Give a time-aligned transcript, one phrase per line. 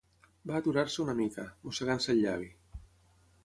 [0.51, 2.51] Va aturar-se una mica, mossegant-se el llavi.